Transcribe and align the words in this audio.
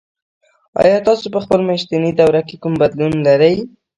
ایا 0.83 0.97
تاسو 1.07 1.25
په 1.33 1.39
خپل 1.43 1.59
میاشتني 1.67 2.11
دوره 2.19 2.41
کې 2.47 2.55
کوم 2.61 2.73
بدلون 2.81 3.13
لرئ؟ 3.27 3.55